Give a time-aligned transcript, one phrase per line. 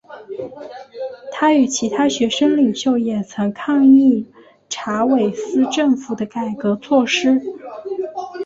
[1.31, 4.25] 他与其他学生领袖也曾抗议
[4.67, 7.39] 查韦斯政府的改革措施。